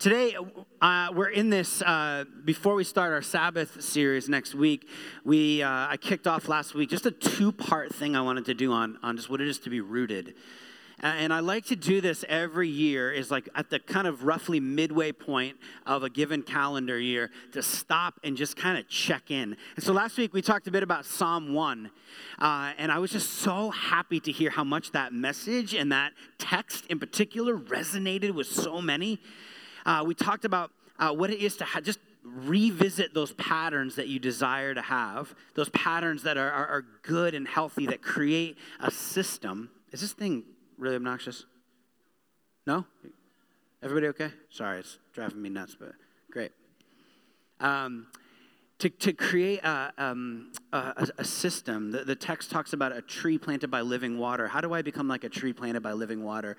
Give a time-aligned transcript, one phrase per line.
[0.00, 0.34] today,
[0.80, 4.88] uh, we're in this, uh, before we start our Sabbath series next week,
[5.26, 8.54] we, uh, I kicked off last week just a two part thing I wanted to
[8.54, 10.34] do on, on just what it is to be rooted.
[11.02, 14.60] And I like to do this every year, is like at the kind of roughly
[14.60, 19.56] midway point of a given calendar year to stop and just kind of check in.
[19.76, 21.90] And so last week we talked a bit about Psalm 1.
[22.38, 26.12] Uh, and I was just so happy to hear how much that message and that
[26.38, 29.20] text in particular resonated with so many.
[29.90, 30.70] Uh, we talked about
[31.00, 35.34] uh, what it is to ha- just revisit those patterns that you desire to have,
[35.54, 39.68] those patterns that are, are, are good and healthy, that create a system.
[39.90, 40.44] Is this thing
[40.78, 41.44] really obnoxious?
[42.68, 42.84] No?
[43.82, 44.30] Everybody okay?
[44.48, 45.94] Sorry, it's driving me nuts, but
[46.30, 46.52] great.
[47.58, 48.06] Um,
[48.80, 53.36] to, to create a, um, a, a, system, the, the text talks about a tree
[53.36, 54.48] planted by living water.
[54.48, 56.56] How do I become like a tree planted by living water?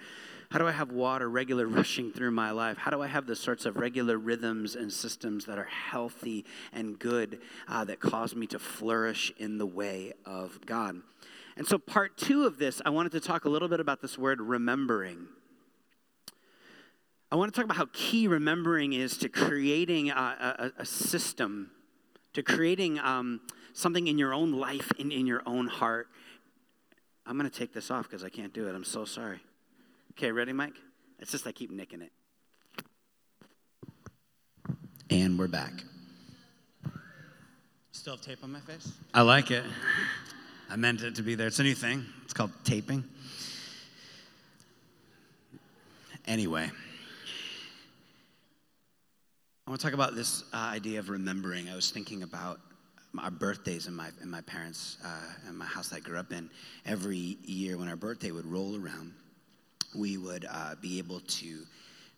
[0.51, 2.77] How do I have water regular rushing through my life?
[2.77, 6.99] How do I have the sorts of regular rhythms and systems that are healthy and
[6.99, 11.01] good uh, that cause me to flourish in the way of God?
[11.57, 14.17] And so, part two of this, I wanted to talk a little bit about this
[14.17, 15.27] word remembering.
[17.31, 21.71] I want to talk about how key remembering is to creating a, a, a system,
[22.33, 23.41] to creating um,
[23.73, 26.07] something in your own life, in, in your own heart.
[27.25, 28.75] I'm going to take this off because I can't do it.
[28.75, 29.39] I'm so sorry.
[30.11, 30.75] Okay, ready, Mike?
[31.19, 32.11] It's just I keep nicking it.
[35.09, 35.83] And we're back.
[37.91, 38.91] Still have tape on my face?
[39.13, 39.63] I like it.
[40.69, 41.47] I meant it to be there.
[41.47, 42.05] It's a new thing.
[42.23, 43.03] It's called taping.
[46.25, 46.71] Anyway,
[49.67, 51.69] I want to talk about this uh, idea of remembering.
[51.69, 52.59] I was thinking about
[53.17, 56.31] our birthdays in my in my parents' uh, in my house that I grew up
[56.31, 56.49] in.
[56.85, 59.13] Every year, when our birthday would roll around,
[59.95, 61.59] we would uh, be able to.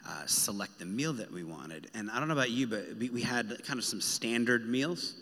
[0.05, 1.89] Uh, select the meal that we wanted.
[1.94, 5.13] And I don't know about you, but we had kind of some standard meals.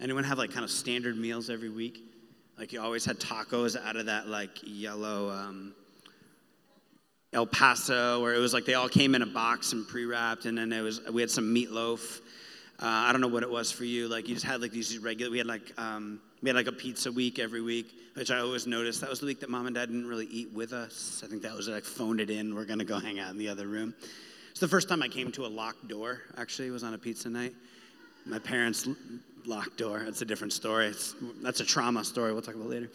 [0.00, 2.00] Anyone have like kind of standard meals every week?
[2.56, 5.74] Like you always had tacos out of that like yellow um,
[7.34, 10.56] El Paso, where it was like they all came in a box and pre-wrapped, and
[10.56, 12.20] then it was we had some meatloaf.
[12.80, 14.06] Uh, I don't know what it was for you.
[14.06, 15.32] Like you just had like these regular.
[15.32, 18.68] We had like um, we had like a pizza week every week, which I always
[18.68, 19.00] noticed.
[19.00, 21.22] That was the week that mom and dad didn't really eat with us.
[21.24, 22.54] I think that was like phoned it in.
[22.54, 23.94] We're gonna go hang out in the other room.
[24.52, 26.20] It's the first time I came to a locked door.
[26.38, 27.52] Actually, it was on a pizza night.
[28.26, 28.88] My parents
[29.46, 30.02] locked door.
[30.04, 30.86] That's a different story.
[30.86, 32.90] It's, that's a trauma story we'll talk about later.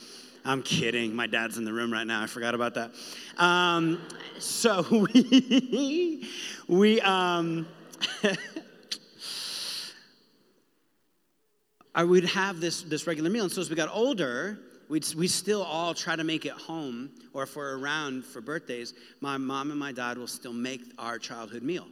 [0.45, 1.16] I'm kidding.
[1.16, 2.23] My dad's in the room right now.
[2.23, 2.91] I forgot about that.
[3.38, 4.01] Um,
[4.40, 6.28] so we,
[6.67, 7.67] we um,
[11.94, 13.44] I would have this, this regular meal.
[13.44, 14.57] And so as we got older,
[14.90, 18.94] we'd, we still all try to make it home, or if we're around for birthdays,
[19.22, 21.88] my mom and my dad will still make our childhood meal.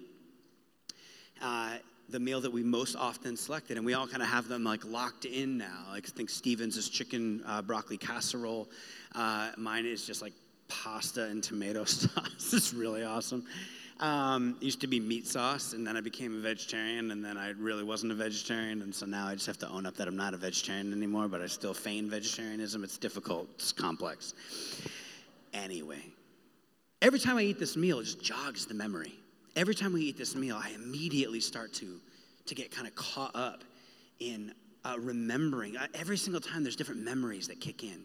[1.41, 1.77] Uh,
[2.09, 4.85] the meal that we most often selected, and we all kind of have them like
[4.85, 5.85] locked in now.
[5.91, 8.69] Like I think Stevens is chicken uh, broccoli casserole.
[9.13, 10.33] Uh, mine is just like
[10.67, 12.53] pasta and tomato sauce.
[12.53, 13.45] it's really awesome.
[13.99, 17.49] Um, used to be meat sauce, and then I became a vegetarian, and then I
[17.51, 20.15] really wasn't a vegetarian, and so now I just have to own up that I'm
[20.15, 22.83] not a vegetarian anymore, but I still feign vegetarianism.
[22.83, 24.35] It's difficult, it's complex.
[25.51, 26.03] Anyway,
[27.01, 29.13] every time I eat this meal, it just jogs the memory
[29.57, 31.99] every time we eat this meal, I immediately start to,
[32.45, 33.63] to get kind of caught up
[34.19, 34.53] in
[34.85, 35.75] uh, remembering.
[35.75, 38.03] Uh, every single time, there's different memories that kick in.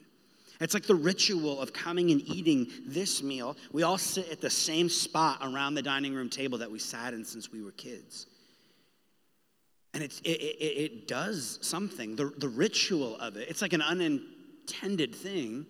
[0.61, 3.57] It's like the ritual of coming and eating this meal.
[3.73, 7.15] We all sit at the same spot around the dining room table that we sat
[7.15, 8.27] in since we were kids.
[9.95, 13.49] And it, it, it, it does something, the, the ritual of it.
[13.51, 15.67] It's like an unintended thing,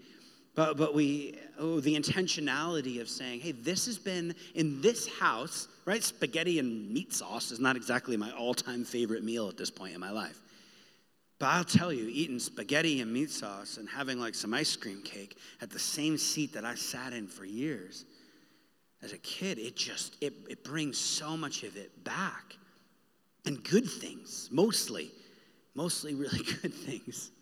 [0.55, 5.69] but, but we, oh, the intentionality of saying, hey, this has been in this house,
[5.85, 6.03] right?
[6.03, 9.95] Spaghetti and meat sauce is not exactly my all time favorite meal at this point
[9.95, 10.41] in my life.
[11.39, 15.03] But I'll tell you, eating spaghetti and meat sauce and having like some ice cream
[15.03, 18.05] cake at the same seat that I sat in for years
[19.03, 22.57] as a kid, it just, it, it brings so much of it back.
[23.45, 25.11] And good things, mostly,
[25.75, 27.33] mostly really good things.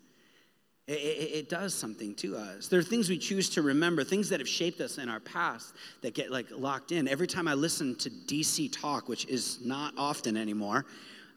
[0.87, 2.67] It, it, it, does something to us.
[2.67, 5.75] There are things we choose to remember, things that have shaped us in our past
[6.01, 7.07] that get like locked in.
[7.07, 10.85] Every time I listen to DC Talk, which is not often anymore,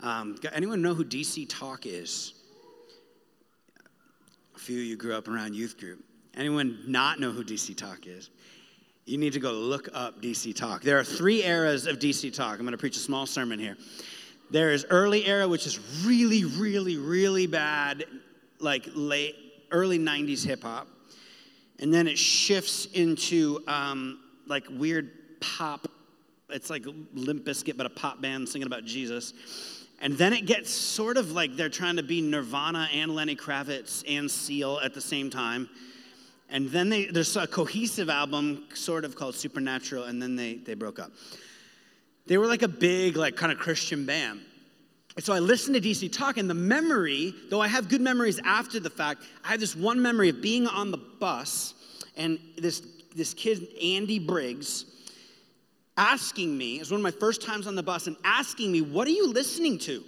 [0.01, 2.35] um, anyone know who DC Talk is?
[4.57, 6.03] A few of you grew up around youth group.
[6.37, 8.31] Anyone not know who DC Talk is?
[9.05, 10.83] You need to go look up DC Talk.
[10.83, 12.59] There are three eras of DC Talk.
[12.59, 13.77] I'm going to preach a small sermon here.
[14.51, 18.05] There is early era, which is really, really, really bad,
[18.65, 19.37] like late
[19.71, 20.89] early 90s hip hop.
[21.79, 25.87] And then it shifts into um, like weird pop.
[26.51, 26.85] it's like
[27.15, 29.35] Limp Bizkit, but a pop band singing about Jesus.
[30.01, 34.03] And then it gets sort of like they're trying to be Nirvana and Lenny Kravitz
[34.09, 35.69] and Seal at the same time.
[36.51, 40.75] And then they, there's a cohesive album, sort of called Supernatural, and then they, they
[40.75, 41.11] broke up.
[42.27, 44.41] They were like a big, like kind of Christian band.
[45.17, 48.41] And so I listened to DC Talk, and the memory, though I have good memories
[48.45, 51.75] after the fact, I have this one memory of being on the bus
[52.17, 52.81] and this,
[53.15, 54.87] this kid, Andy Briggs,
[55.97, 58.81] asking me, it was one of my first times on the bus, and asking me,
[58.81, 60.03] What are you listening to?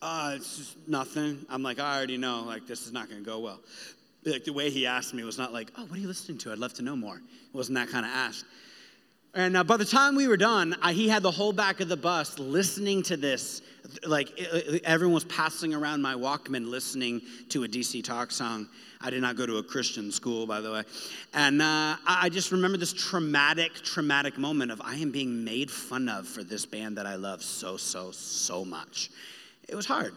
[0.00, 1.44] Uh, it's just nothing.
[1.48, 3.60] I'm like, I already know, like, this is not to go well.
[4.24, 6.52] Like, the way he asked me was not like, Oh, what are you listening to?
[6.52, 7.16] I'd love to know more.
[7.16, 8.46] It wasn't that kind of ask.
[9.34, 11.96] And uh, by the time we were done, he had the whole back of the
[11.96, 13.62] bus listening to this.
[14.06, 14.38] Like
[14.84, 18.68] everyone was passing around my Walkman listening to a DC Talk song.
[19.00, 20.82] I did not go to a Christian school, by the way.
[21.34, 26.08] And uh, I just remember this traumatic, traumatic moment of I am being made fun
[26.08, 29.10] of for this band that I love so, so, so much.
[29.68, 30.14] It was hard.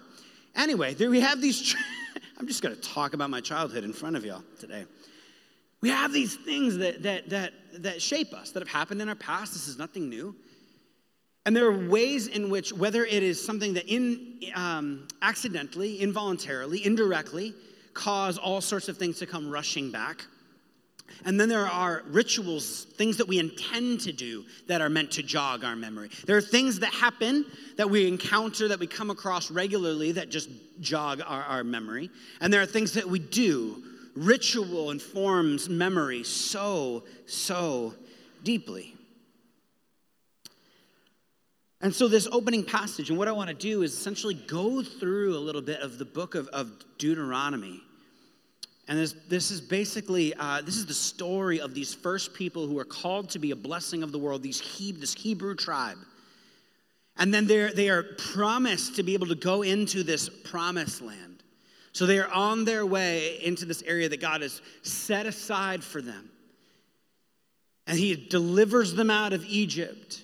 [0.56, 1.76] Anyway, there we have these.
[2.40, 4.86] I'm just going to talk about my childhood in front of y'all today.
[5.82, 9.16] We have these things that, that, that, that shape us, that have happened in our
[9.16, 9.54] past.
[9.54, 10.36] This is nothing new.
[11.46, 16.86] And there are ways in which, whether it is something that in, um, accidentally, involuntarily,
[16.86, 17.54] indirectly,
[17.94, 20.26] cause all sorts of things to come rushing back.
[21.26, 25.24] And then there are rituals, things that we intend to do that are meant to
[25.24, 26.10] jog our memory.
[26.26, 27.46] There are things that happen
[27.78, 30.50] that we encounter, that we come across regularly that just
[30.82, 32.10] jog our, our memory.
[32.42, 33.82] And there are things that we do
[34.18, 37.94] Ritual informs memory so, so
[38.44, 38.96] deeply.
[41.82, 45.38] And so, this opening passage, and what I want to do is essentially go through
[45.38, 47.80] a little bit of the book of, of Deuteronomy.
[48.88, 52.80] And this, this is basically, uh, this is the story of these first people who
[52.80, 55.98] are called to be a blessing of the world, these he, this Hebrew tribe.
[57.18, 61.27] And then they're, they are promised to be able to go into this promised land.
[61.98, 66.00] So they are on their way into this area that God has set aside for
[66.00, 66.30] them.
[67.88, 70.24] And He delivers them out of Egypt.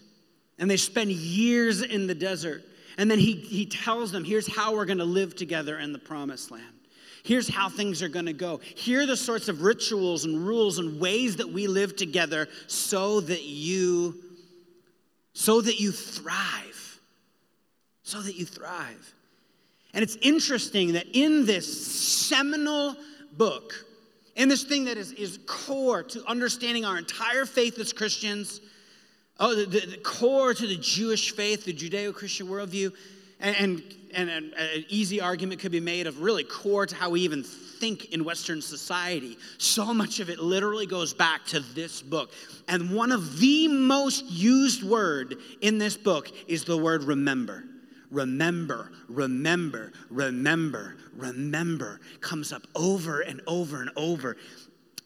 [0.59, 2.61] And they spend years in the desert.
[2.99, 5.97] And then He, he tells them, here's how we're going to live together in the
[5.97, 6.75] promised land.
[7.23, 8.59] Here's how things are going to go.
[8.75, 13.19] Here are the sorts of rituals and rules and ways that we live together so
[13.21, 14.13] that you
[15.33, 16.99] so that you thrive.
[18.03, 19.15] So that you thrive.
[19.93, 22.95] And it's interesting that in this seminal
[23.37, 23.73] book,
[24.35, 28.59] in this thing that is, is core to understanding our entire faith as Christians,
[29.39, 32.91] oh, the, the, the core to the Jewish faith, the Judeo Christian worldview,
[33.39, 33.83] and, and,
[34.15, 37.43] and an, an easy argument could be made of really core to how we even
[37.43, 39.37] think in Western society.
[39.59, 42.31] So much of it literally goes back to this book.
[42.67, 47.65] And one of the most used word in this book is the word remember
[48.13, 54.37] remember, remember, remember, remember comes up over and over and over.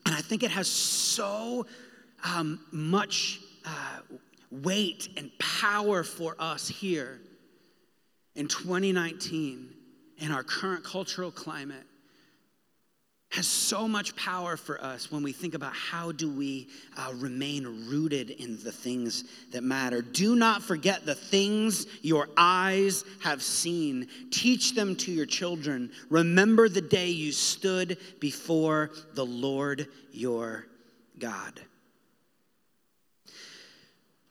[0.06, 1.66] And I think it has so
[2.24, 4.00] um, much uh,
[4.52, 7.20] weight and power for us here
[8.36, 9.70] in 2019
[10.20, 11.84] in our current cultural climate
[13.30, 17.88] has so much power for us when we think about how do we uh, remain
[17.88, 20.02] rooted in the things that matter.
[20.02, 24.08] Do not forget the things your eyes have seen.
[24.32, 25.92] Teach them to your children.
[26.10, 30.66] Remember the day you stood before the lord your
[31.20, 31.60] god.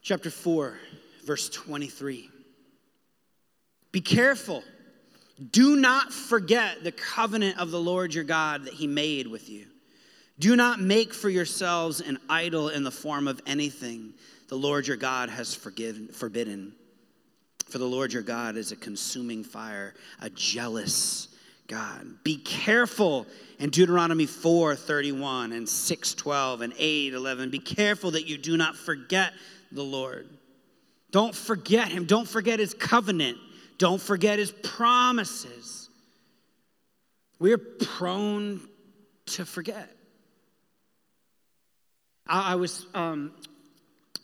[0.03, 0.79] Chapter 4
[1.27, 2.31] verse 23
[3.97, 4.63] be careful
[5.51, 9.67] do not forget the covenant of the Lord your God that he made with you.
[10.39, 14.15] Do not make for yourselves an idol in the form of anything
[14.49, 16.73] the Lord your God has forgiven, forbidden.
[17.69, 21.29] For the Lord your God is a consuming fire, a jealous
[21.67, 22.07] God.
[22.23, 23.27] Be careful
[23.59, 27.51] in Deuteronomy 4 31 and 6 12 and 8 11.
[27.51, 29.33] Be careful that you do not forget
[29.73, 30.29] the Lord.
[31.11, 32.05] Don't forget him.
[32.05, 33.39] Don't forget his covenant.
[33.79, 35.91] Don't forget his promises.
[37.39, 38.61] We are prone
[39.27, 39.91] to forget.
[42.27, 43.33] I, I was um,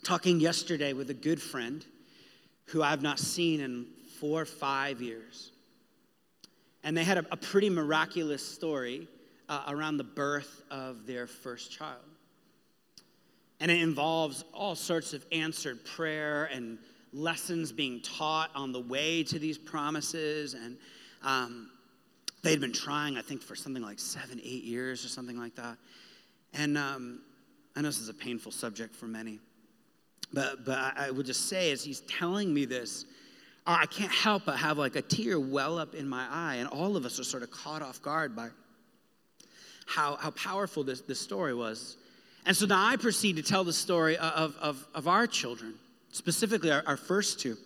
[0.02, 1.85] talking yesterday with a good friend
[2.66, 3.87] who I've not seen in
[4.18, 5.52] four or five years.
[6.85, 9.09] And they had a, a pretty miraculous story
[9.49, 12.00] uh, around the birth of their first child.
[13.61, 16.78] And it involves all sorts of answered prayer and
[17.12, 20.54] lessons being taught on the way to these promises.
[20.54, 20.76] And
[21.23, 21.71] um,
[22.42, 25.76] they'd been trying, I think, for something like seven, eight years or something like that.
[26.54, 27.21] And um,
[27.76, 29.40] I know this is a painful subject for many.
[30.33, 33.04] But, but I, I would just say, as he's telling me this,
[33.66, 36.57] I can't help but have like a tear well up in my eye.
[36.57, 38.49] And all of us are sort of caught off guard by
[39.87, 41.97] how, how powerful this, this story was.
[42.45, 45.75] And so now I proceed to tell the story of, of, of our children,
[46.12, 47.57] specifically our, our first two.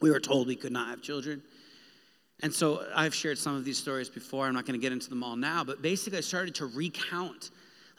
[0.00, 1.42] We were told we could not have children.
[2.42, 4.46] And so I've shared some of these stories before.
[4.46, 7.50] I'm not going to get into them all now, but basically I started to recount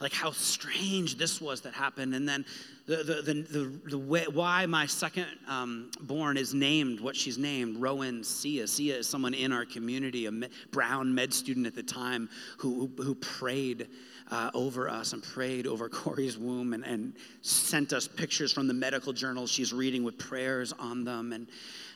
[0.02, 2.44] like how strange this was that happened and then
[2.86, 7.38] the, the, the, the, the way, why my second um, born is named what she's
[7.38, 10.32] named rowan sia sia is someone in our community a
[10.72, 13.86] brown med student at the time who, who, who prayed
[14.32, 17.12] uh, over us and prayed over Corey's womb and, and
[17.42, 21.46] sent us pictures from the medical journals she's reading with prayers on them and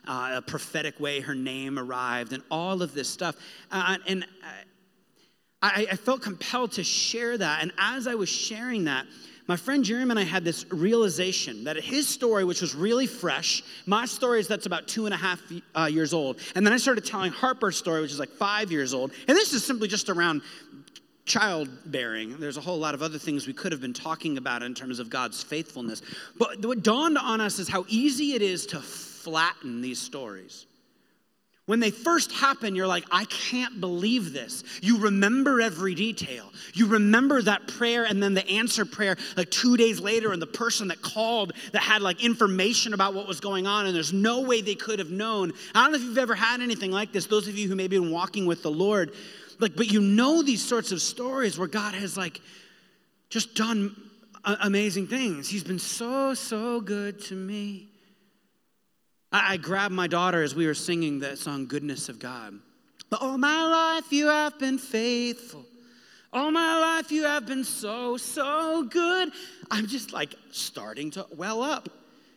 [0.07, 3.37] uh, a prophetic way her name arrived and all of this stuff.
[3.73, 4.27] Uh, and
[5.63, 7.63] I, I felt compelled to share that.
[7.63, 9.07] And as I was sharing that,
[9.49, 13.63] my friend Jeremy and I had this realization that his story, which was really fresh,
[13.87, 15.41] my story is that's about two and a half
[15.75, 16.41] uh, years old.
[16.57, 19.13] And then I started telling Harper's story, which is like five years old.
[19.29, 20.43] And this is simply just around
[21.27, 22.39] childbearing.
[22.39, 24.99] There's a whole lot of other things we could have been talking about in terms
[24.99, 26.01] of God's faithfulness.
[26.39, 30.67] But what dawned on us is how easy it is to flatten these stories.
[31.67, 34.63] When they first happen, you're like, I can't believe this.
[34.83, 36.53] You remember every detail.
[36.75, 40.47] You remember that prayer and then the answer prayer like two days later, and the
[40.47, 44.43] person that called that had like information about what was going on, and there's no
[44.43, 45.53] way they could have known.
[45.75, 47.99] I don't know if you've ever had anything like this, those of you who maybe
[47.99, 49.11] been walking with the Lord,
[49.59, 52.41] like, but you know these sorts of stories where God has like
[53.29, 53.95] just done
[54.45, 55.49] amazing things.
[55.49, 57.89] He's been so, so good to me.
[59.33, 62.55] I, I grabbed my daughter as we were singing that song, Goodness of God.
[63.21, 65.65] All my life you have been faithful.
[66.33, 69.31] All my life you have been so, so good.
[69.71, 71.89] I'm just like starting to well up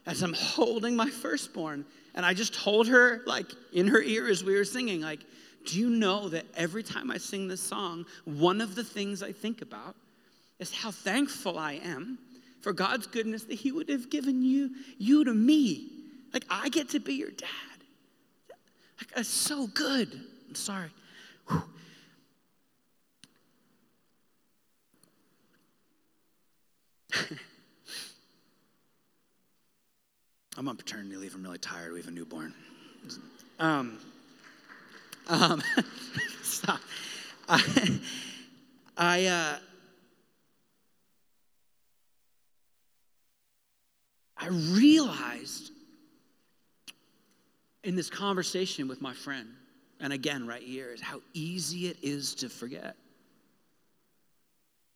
[0.06, 1.86] as I'm holding my firstborn.
[2.16, 5.20] And I just told her, like in her ear as we were singing, like,
[5.66, 9.32] do you know that every time I sing this song, one of the things I
[9.32, 9.96] think about
[10.60, 12.18] is how thankful I am
[12.62, 15.90] for God's goodness that He would have given you, you to me.
[16.34, 17.48] Like, I get to be your dad.
[19.00, 20.12] Like, that's so good.
[20.48, 20.90] I'm sorry.
[21.48, 21.64] Whew.
[30.58, 31.34] I'm on paternity leave.
[31.34, 31.94] I'm really tired.
[31.94, 32.54] We have a newborn.
[33.60, 33.98] Um,
[35.30, 35.64] um,
[36.44, 36.80] stop.
[37.48, 38.00] I,
[38.98, 39.56] I, uh,
[44.38, 45.72] I realized
[47.84, 49.48] in this conversation with my friend,
[50.00, 52.96] and again, right here, is how easy it is to forget.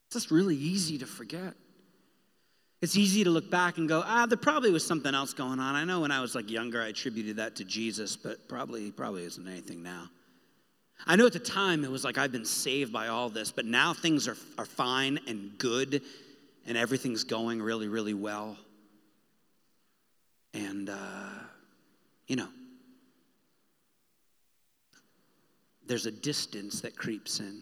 [0.08, 1.54] It's just really easy to forget.
[2.82, 5.76] It's easy to look back and go, ah, there probably was something else going on.
[5.76, 9.24] I know when I was like younger, I attributed that to Jesus, but probably, probably
[9.24, 10.10] isn't anything now.
[11.06, 13.66] I know at the time it was like I've been saved by all this, but
[13.66, 16.02] now things are, are fine and good
[16.66, 18.58] and everything's going really, really well.
[20.54, 21.30] And, uh,
[22.28, 22.48] you know,
[25.88, 27.62] there's a distance that creeps in.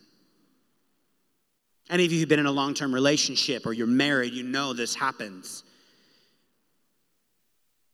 [1.90, 4.74] Any of you who've been in a long term relationship or you're married, you know
[4.74, 5.64] this happens.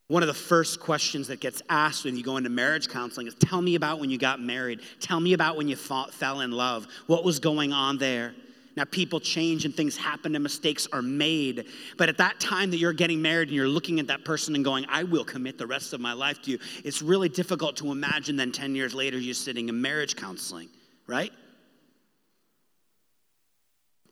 [0.08, 3.36] One of the first questions that gets asked when you go into marriage counseling is
[3.36, 4.82] Tell me about when you got married.
[5.02, 6.88] Tell me about when you fought, fell in love.
[7.08, 8.34] What was going on there?
[8.78, 11.66] Now, people change and things happen and mistakes are made.
[11.98, 14.64] But at that time that you're getting married and you're looking at that person and
[14.64, 17.92] going, I will commit the rest of my life to you, it's really difficult to
[17.92, 20.70] imagine then 10 years later you're sitting in marriage counseling,
[21.08, 21.32] right?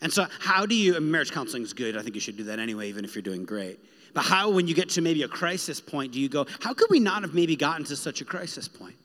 [0.01, 1.95] And so, how do you, marriage counseling is good.
[1.95, 3.79] I think you should do that anyway, even if you're doing great.
[4.15, 6.89] But how, when you get to maybe a crisis point, do you go, how could
[6.89, 8.95] we not have maybe gotten to such a crisis point?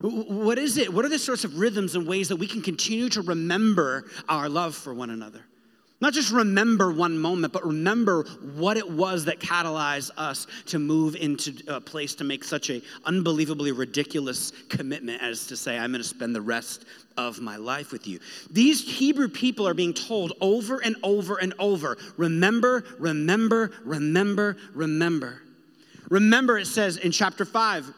[0.00, 0.94] What is it?
[0.94, 4.48] What are the sorts of rhythms and ways that we can continue to remember our
[4.48, 5.42] love for one another?
[6.00, 8.22] Not just remember one moment, but remember
[8.54, 12.80] what it was that catalyzed us to move into a place to make such a
[13.04, 16.86] unbelievably ridiculous commitment as to say, I'm going to spend the rest
[17.18, 18.18] of my life with you.
[18.50, 25.42] These Hebrew people are being told over and over and over remember, remember, remember, remember.
[26.08, 27.94] Remember, it says in chapter 5,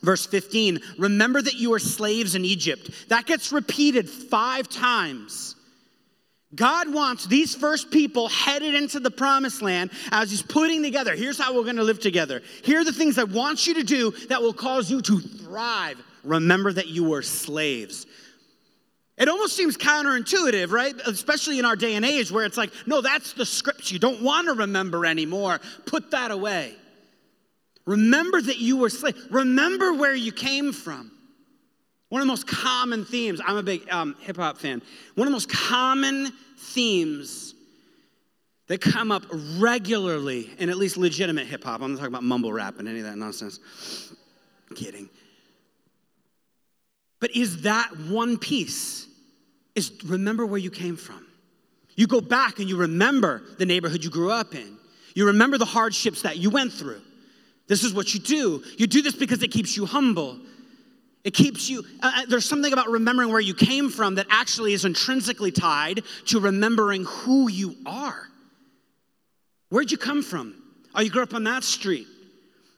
[0.00, 3.08] Verse 15, remember that you were slaves in Egypt.
[3.08, 5.56] That gets repeated five times.
[6.54, 11.38] God wants these first people headed into the promised land as He's putting together here's
[11.38, 12.42] how we're going to live together.
[12.64, 16.02] Here are the things I want you to do that will cause you to thrive.
[16.24, 18.06] Remember that you were slaves.
[19.18, 20.94] It almost seems counterintuitive, right?
[21.06, 24.22] Especially in our day and age where it's like, no, that's the scripts you don't
[24.22, 25.60] want to remember anymore.
[25.86, 26.74] Put that away.
[27.84, 29.18] Remember that you were slaves.
[29.30, 31.10] Remember where you came from.
[32.08, 34.80] One of the most common themes, I'm a big um, hip hop fan.
[35.14, 37.54] One of the most common themes
[38.68, 39.24] that come up
[39.58, 43.00] regularly in at least legitimate hip hop, I'm not talking about mumble rap and any
[43.00, 43.60] of that nonsense.
[44.74, 45.08] kidding.
[47.20, 49.06] But is that one piece?
[49.74, 51.26] Is remember where you came from.
[51.94, 54.76] You go back and you remember the neighborhood you grew up in.
[55.14, 57.00] You remember the hardships that you went through.
[57.66, 58.62] This is what you do.
[58.76, 60.38] You do this because it keeps you humble.
[61.24, 64.72] It keeps you, uh, uh, there's something about remembering where you came from that actually
[64.72, 68.28] is intrinsically tied to remembering who you are.
[69.70, 70.54] Where'd you come from?
[70.94, 72.06] Oh, you grew up on that street.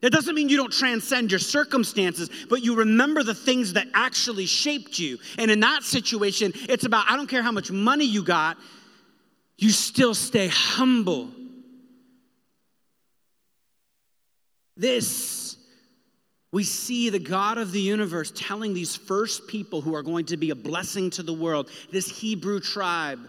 [0.00, 4.47] That doesn't mean you don't transcend your circumstances, but you remember the things that actually
[4.47, 5.18] shaped you.
[5.37, 8.56] And in that situation, it's about I don't care how much money you got,
[9.59, 11.28] you still stay humble.
[14.76, 15.50] This,
[16.52, 20.37] we see the God of the universe telling these first people who are going to
[20.37, 23.21] be a blessing to the world, this Hebrew tribe.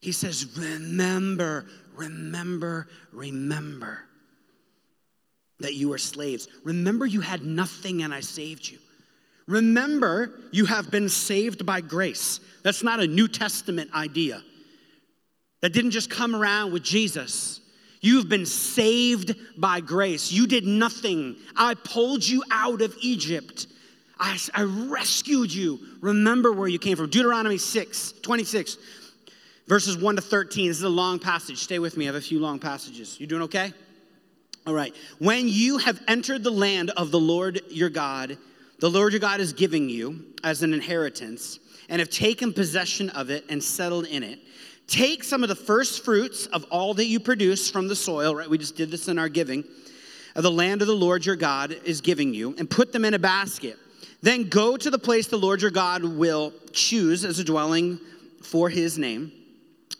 [0.00, 4.00] He says, Remember, remember, remember
[5.60, 6.46] that you were slaves.
[6.62, 8.78] Remember, you had nothing and I saved you.
[9.46, 12.40] Remember, you have been saved by grace.
[12.62, 14.42] That's not a New Testament idea.
[15.62, 17.60] That didn't just come around with Jesus.
[18.04, 20.30] You've been saved by grace.
[20.30, 21.36] You did nothing.
[21.56, 23.66] I pulled you out of Egypt.
[24.20, 25.80] I, I rescued you.
[26.02, 27.08] Remember where you came from.
[27.08, 28.76] Deuteronomy 6, 26,
[29.66, 30.68] verses 1 to 13.
[30.68, 31.56] This is a long passage.
[31.56, 32.04] Stay with me.
[32.04, 33.18] I have a few long passages.
[33.18, 33.72] You doing okay?
[34.66, 34.94] All right.
[35.18, 38.36] When you have entered the land of the Lord your God,
[38.80, 41.58] the Lord your God is giving you as an inheritance,
[41.88, 44.40] and have taken possession of it and settled in it,
[44.86, 48.48] take some of the first fruits of all that you produce from the soil, right?
[48.48, 49.64] We just did this in our giving,
[50.34, 53.14] of the land of the Lord your God is giving you, and put them in
[53.14, 53.78] a basket.
[54.22, 58.00] Then go to the place the Lord your God will choose as a dwelling
[58.42, 59.32] for his name,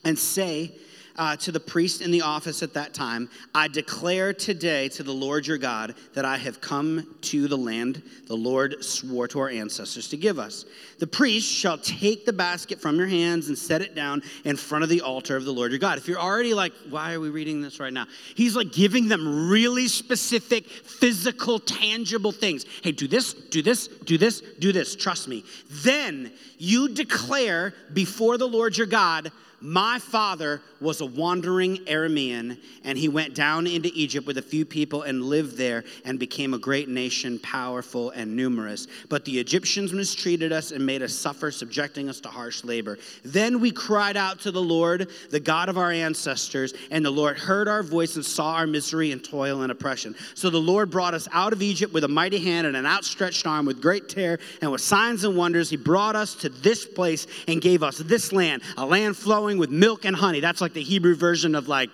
[0.04, 0.72] and say,
[1.16, 5.12] uh, to the priest in the office at that time, I declare today to the
[5.12, 9.48] Lord your God that I have come to the land the Lord swore to our
[9.48, 10.64] ancestors to give us.
[10.98, 14.82] The priest shall take the basket from your hands and set it down in front
[14.82, 15.98] of the altar of the Lord your God.
[15.98, 18.06] If you're already like, why are we reading this right now?
[18.34, 22.64] He's like giving them really specific, physical, tangible things.
[22.82, 24.96] Hey, do this, do this, do this, do this.
[24.96, 25.44] Trust me.
[25.70, 29.30] Then you declare before the Lord your God,
[29.64, 34.66] my father was a wandering Aramean, and he went down into Egypt with a few
[34.66, 38.86] people and lived there and became a great nation, powerful and numerous.
[39.08, 42.98] But the Egyptians mistreated us and made us suffer, subjecting us to harsh labor.
[43.24, 47.38] Then we cried out to the Lord, the God of our ancestors, and the Lord
[47.38, 50.14] heard our voice and saw our misery and toil and oppression.
[50.34, 53.46] So the Lord brought us out of Egypt with a mighty hand and an outstretched
[53.46, 55.70] arm with great terror and with signs and wonders.
[55.70, 59.58] He brought us to this place and gave us this land, a land flowing flowing
[59.58, 60.40] with milk and honey.
[60.40, 61.90] That's like the Hebrew version of like,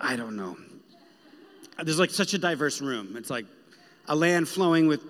[0.00, 0.56] I don't know.
[1.82, 3.14] There's like such a diverse room.
[3.16, 3.46] It's like
[4.08, 5.00] a land flowing with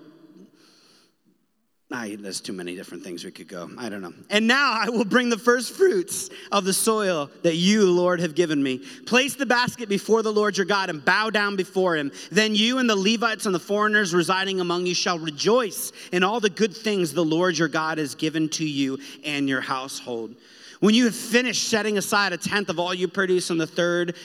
[1.91, 3.67] Ah, there's too many different things we could go.
[3.75, 4.13] I don't know.
[4.29, 8.35] And now I will bring the first fruits of the soil that you, Lord, have
[8.35, 8.77] given me.
[9.07, 12.11] Place the basket before the Lord your God and bow down before him.
[12.31, 16.39] Then you and the Levites and the foreigners residing among you shall rejoice in all
[16.39, 20.35] the good things the Lord your God has given to you and your household.
[20.81, 24.15] When you have finished setting aside a tenth of all you produce on the third,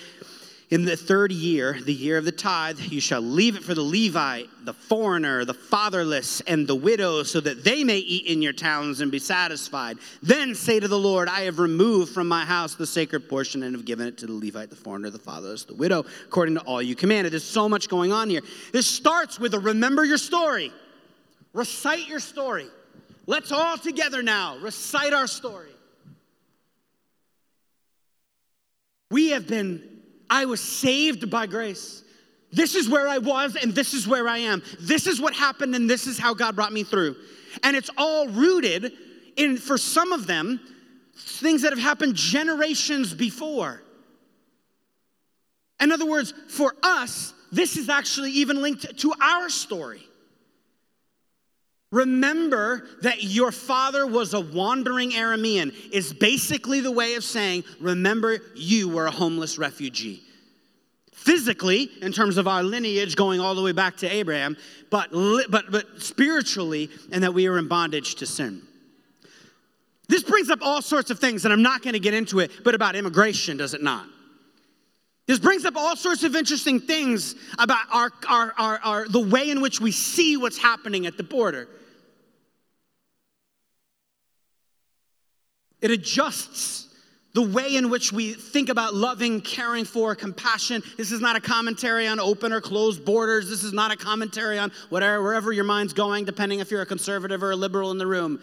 [0.74, 3.80] in the third year, the year of the tithe, you shall leave it for the
[3.80, 8.52] Levite, the foreigner, the fatherless, and the widow, so that they may eat in your
[8.52, 9.98] towns and be satisfied.
[10.20, 13.72] Then say to the Lord, I have removed from my house the sacred portion and
[13.76, 16.82] have given it to the Levite, the foreigner, the fatherless, the widow, according to all
[16.82, 17.32] you commanded.
[17.32, 18.42] There's so much going on here.
[18.72, 20.72] This starts with a remember your story,
[21.52, 22.66] recite your story.
[23.28, 25.70] Let's all together now recite our story.
[29.12, 29.93] We have been
[30.28, 32.02] I was saved by grace.
[32.52, 34.62] This is where I was, and this is where I am.
[34.80, 37.16] This is what happened, and this is how God brought me through.
[37.62, 38.92] And it's all rooted
[39.36, 40.60] in, for some of them,
[41.16, 43.82] things that have happened generations before.
[45.80, 50.02] In other words, for us, this is actually even linked to our story.
[51.94, 58.40] Remember that your father was a wandering Aramean, is basically the way of saying, remember
[58.56, 60.20] you were a homeless refugee.
[61.24, 64.56] physically in terms of our lineage going all the way back to Abraham,
[64.90, 65.10] but,
[65.50, 68.60] but, but spiritually, and that we are in bondage to sin.
[70.06, 72.50] This brings up all sorts of things, and I'm not going to get into it,
[72.62, 74.04] but about immigration, does it not?
[75.26, 79.48] This brings up all sorts of interesting things about our, our, our, our, the way
[79.48, 81.68] in which we see what's happening at the border.
[85.84, 86.88] It adjusts
[87.34, 90.82] the way in which we think about loving, caring for, compassion.
[90.96, 93.50] This is not a commentary on open or closed borders.
[93.50, 96.86] This is not a commentary on whatever, wherever your mind's going, depending if you're a
[96.86, 98.40] conservative or a liberal in the room.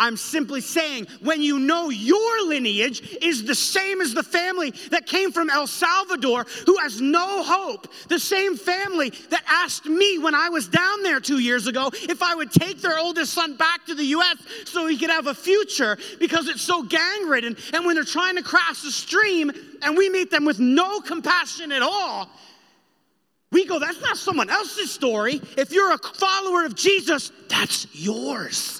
[0.00, 5.06] I'm simply saying when you know your lineage is the same as the family that
[5.06, 10.34] came from El Salvador who has no hope, the same family that asked me when
[10.34, 13.84] I was down there two years ago if I would take their oldest son back
[13.86, 17.54] to the US so he could have a future because it's so gang ridden.
[17.74, 21.72] And when they're trying to cross the stream and we meet them with no compassion
[21.72, 22.30] at all,
[23.52, 25.42] we go, that's not someone else's story.
[25.58, 28.79] If you're a follower of Jesus, that's yours.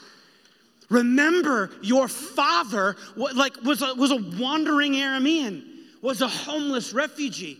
[0.90, 5.64] Remember, your father like, was, a, was a wandering Aramean,
[6.02, 7.58] was a homeless refugee.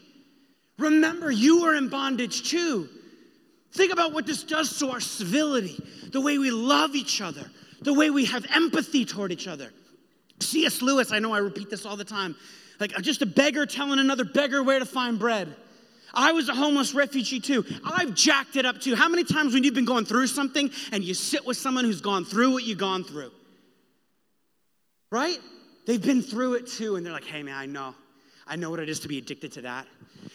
[0.79, 2.89] Remember, you are in bondage too.
[3.73, 7.49] Think about what this does to our civility, the way we love each other,
[7.83, 9.73] the way we have empathy toward each other.
[10.41, 10.83] C.S.
[10.83, 12.35] Lewis, I know I repeat this all the time,
[12.81, 15.55] like just a beggar telling another beggar where to find bread.
[16.15, 17.65] I was a homeless refugee too.
[17.85, 18.95] I've jacked it up too.
[18.95, 22.01] How many times when you've been going through something and you sit with someone who's
[22.01, 23.31] gone through what you've gone through?
[25.11, 25.39] Right?
[25.87, 27.95] They've been through it too, and they're like, hey man, I know.
[28.47, 29.87] I know what it is to be addicted to that.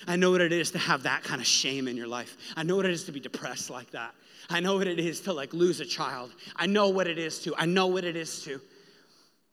[0.08, 2.38] I know what it is to have that kind of shame in your life.
[2.56, 4.14] I know what it is to be depressed like that.
[4.50, 6.32] I know what it is to like lose a child.
[6.56, 7.56] I know what it is to.
[7.58, 8.62] I know what it is to.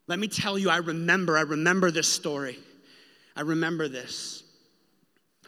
[0.06, 2.58] Let me tell you, I remember, I remember this story.
[3.36, 4.41] I remember this.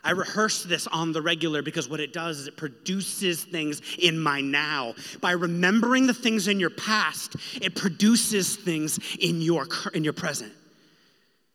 [0.05, 4.19] I rehearse this on the regular because what it does is it produces things in
[4.19, 4.95] my now.
[5.21, 10.53] By remembering the things in your past, it produces things in your, in your present.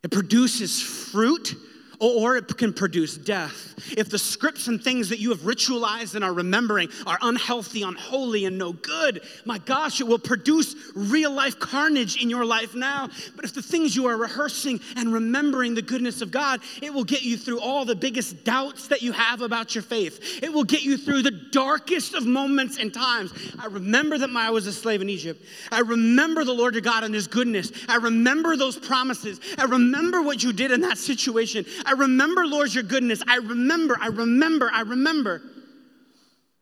[0.04, 1.56] It produces fruit
[2.00, 3.76] or it can produce death.
[3.98, 8.46] If the scripts and things that you have ritualized and are remembering are unhealthy, unholy,
[8.46, 13.10] and no good, my gosh, it will produce real life carnage in your life now.
[13.36, 17.04] But if the things you are rehearsing and remembering the goodness of God, it will
[17.04, 20.42] get you through all the biggest doubts that you have about your faith.
[20.42, 23.32] It will get you through the darkest of moments and times.
[23.60, 25.44] I remember that I was a slave in Egypt.
[25.72, 27.72] I remember the Lord your God and his goodness.
[27.88, 29.40] I remember those promises.
[29.58, 31.66] I remember what you did in that situation.
[31.94, 33.24] Remember, Lord, your goodness.
[33.28, 35.42] I remember, I remember, I remember.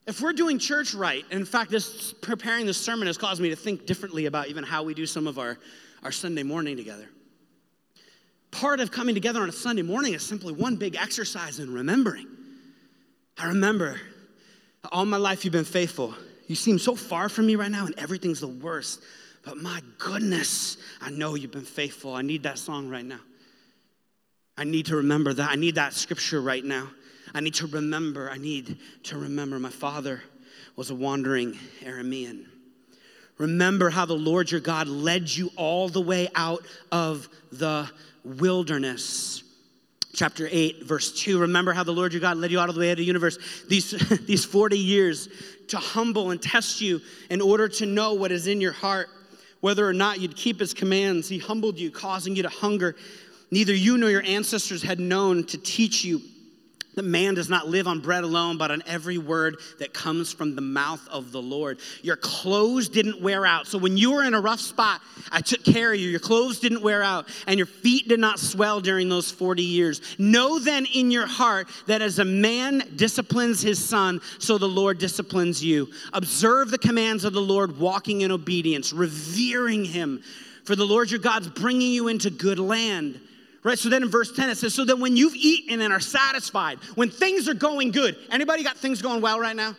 [0.05, 3.55] If we're doing church right, in fact, this preparing this sermon has caused me to
[3.55, 5.57] think differently about even how we do some of our,
[6.03, 7.09] our Sunday morning together.
[8.51, 12.27] Part of coming together on a Sunday morning is simply one big exercise in remembering.
[13.37, 13.99] I remember
[14.91, 16.13] all my life you've been faithful.
[16.47, 19.01] You seem so far from me right now, and everything's the worst.
[19.43, 22.13] But my goodness, I know you've been faithful.
[22.13, 23.19] I need that song right now.
[24.57, 25.51] I need to remember that.
[25.51, 26.89] I need that scripture right now.
[27.33, 28.29] I need to remember.
[28.29, 29.59] I need to remember.
[29.59, 30.23] My father
[30.75, 32.45] was a wandering Aramean.
[33.37, 37.89] Remember how the Lord your God led you all the way out of the
[38.23, 39.43] wilderness.
[40.13, 41.39] Chapter 8, verse 2.
[41.41, 43.37] Remember how the Lord your God led you out of the way of the universe
[43.67, 43.91] these,
[44.25, 45.29] these 40 years
[45.67, 49.09] to humble and test you in order to know what is in your heart,
[49.59, 51.29] whether or not you'd keep his commands.
[51.29, 52.95] He humbled you, causing you to hunger
[53.51, 56.21] Neither you nor your ancestors had known to teach you
[56.97, 60.55] that man does not live on bread alone, but on every word that comes from
[60.55, 61.77] the mouth of the Lord.
[62.01, 63.67] Your clothes didn't wear out.
[63.67, 64.99] So when you were in a rough spot,
[65.31, 66.09] I took care of you.
[66.09, 70.01] Your clothes didn't wear out, and your feet did not swell during those 40 years.
[70.17, 74.97] Know then in your heart that as a man disciplines his son, so the Lord
[74.97, 75.89] disciplines you.
[76.13, 80.23] Observe the commands of the Lord, walking in obedience, revering him.
[80.63, 83.21] For the Lord your God's bringing you into good land
[83.67, 83.77] Right?
[83.77, 86.79] So then in verse 10 it says, so then when you've eaten and are satisfied,
[86.95, 89.75] when things are going good, anybody got things going well right now?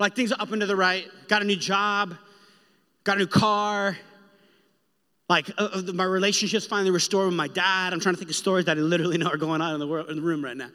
[0.00, 2.16] Like things are up and to the right, got a new job,
[3.04, 3.96] got a new car,
[5.28, 7.92] like uh, uh my relationship's finally restored with my dad.
[7.92, 9.86] I'm trying to think of stories that I literally know are going on in the
[9.86, 10.70] world in the room right now.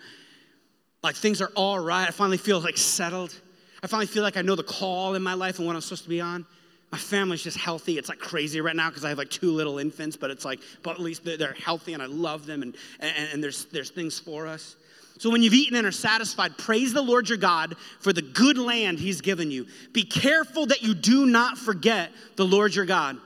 [1.04, 2.08] Like things are all right.
[2.08, 3.38] I finally feel like settled.
[3.84, 6.04] I finally feel like I know the call in my life and what I'm supposed
[6.04, 6.46] to be on.
[6.92, 7.98] My family's just healthy.
[7.98, 10.60] It's like crazy right now because I have like two little infants, but it's like,
[10.84, 14.20] but at least they're healthy and I love them and, and, and there's, there's things
[14.20, 14.78] for us.
[15.20, 18.58] So when you've eaten and are satisfied, praise the Lord your God for the good
[18.58, 19.66] land he's given you.
[19.92, 23.18] Be careful that you do not forget the Lord your God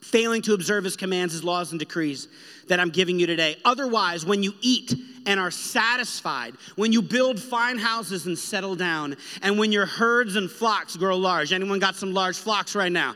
[0.00, 2.28] failing to observe his commands, his laws, and decrees
[2.68, 3.56] that I'm giving you today.
[3.64, 4.94] Otherwise, when you eat
[5.26, 10.36] and are satisfied, when you build fine houses and settle down, and when your herds
[10.36, 13.14] and flocks grow large, anyone got some large flocks right now?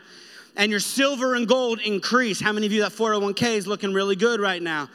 [0.56, 2.40] And your silver and gold increase.
[2.40, 4.88] How many of you that 401k is looking really good right now?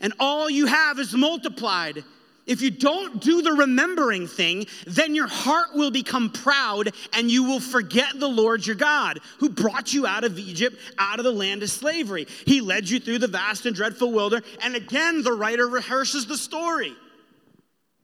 [0.00, 2.04] And all you have is multiplied
[2.50, 7.44] if you don't do the remembering thing, then your heart will become proud and you
[7.44, 11.30] will forget the Lord your God who brought you out of Egypt, out of the
[11.30, 12.26] land of slavery.
[12.46, 14.50] He led you through the vast and dreadful wilderness.
[14.62, 16.92] And again, the writer rehearses the story.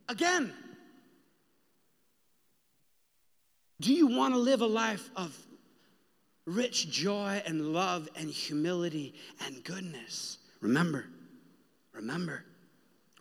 [0.08, 0.52] Again.
[3.80, 5.36] Do you want to live a life of
[6.46, 10.38] rich joy and love and humility and goodness?
[10.60, 11.04] Remember,
[11.92, 12.44] remember,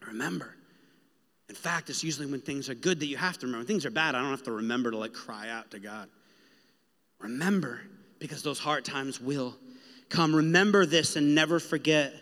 [0.06, 0.56] remember.
[1.50, 3.60] In fact, it's usually when things are good that you have to remember.
[3.60, 6.10] When things are bad, I don't have to remember to like cry out to God.
[7.20, 7.82] Remember,
[8.20, 9.56] because those hard times will
[10.10, 10.36] come.
[10.36, 12.14] Remember this and never forget.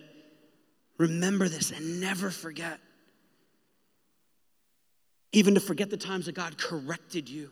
[0.98, 2.80] Remember this and never forget.
[5.32, 7.50] Even to forget the times that God corrected you.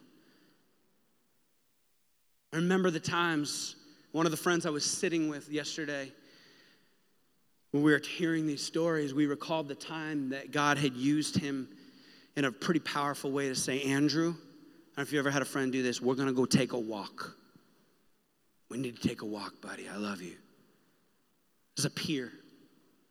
[2.53, 3.75] I remember the times,
[4.12, 6.12] one of the friends I was sitting with yesterday,
[7.71, 11.69] when we were hearing these stories, we recalled the time that God had used him
[12.36, 15.41] in a pretty powerful way to say, Andrew, I don't know if you ever had
[15.41, 17.36] a friend do this, we're gonna go take a walk.
[18.69, 19.88] We need to take a walk, buddy.
[19.88, 20.36] I love you.
[21.77, 22.31] As a peer,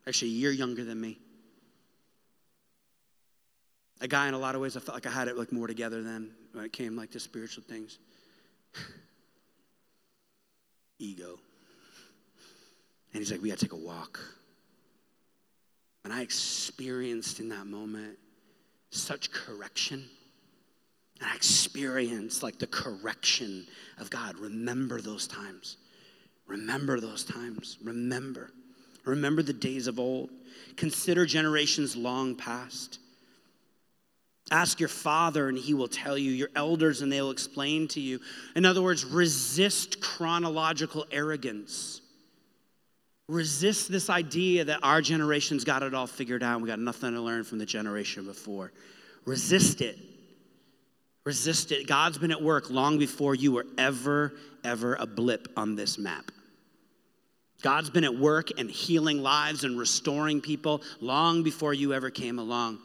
[0.06, 1.18] actually a year younger than me.
[4.02, 5.66] A guy in a lot of ways I felt like I had it like more
[5.66, 7.98] together than when it came like to spiritual things.
[10.98, 11.38] Ego.
[13.12, 14.20] And he's like, we gotta take a walk.
[16.04, 18.18] And I experienced in that moment
[18.90, 20.04] such correction.
[21.20, 23.66] And I experienced like the correction
[23.98, 24.38] of God.
[24.38, 25.76] Remember those times.
[26.46, 27.78] Remember those times.
[27.82, 28.50] Remember.
[29.04, 30.30] Remember the days of old.
[30.76, 32.98] Consider generations long past.
[34.50, 38.18] Ask your father, and he will tell you, your elders, and they'll explain to you.
[38.56, 41.99] In other words, resist chronological arrogance.
[43.30, 46.60] Resist this idea that our generation's got it all figured out.
[46.60, 48.72] We got nothing to learn from the generation before.
[49.24, 49.96] Resist it.
[51.22, 51.86] Resist it.
[51.86, 54.32] God's been at work long before you were ever,
[54.64, 56.32] ever a blip on this map.
[57.62, 62.40] God's been at work and healing lives and restoring people long before you ever came
[62.40, 62.80] along.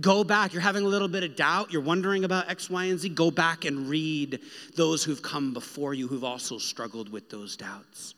[0.00, 0.52] Go back.
[0.52, 1.72] You're having a little bit of doubt.
[1.72, 3.08] You're wondering about X, Y, and Z.
[3.08, 4.38] Go back and read
[4.76, 8.14] those who've come before you who've also struggled with those doubts.